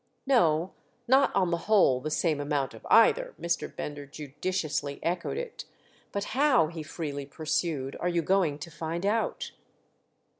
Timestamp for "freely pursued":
6.81-7.95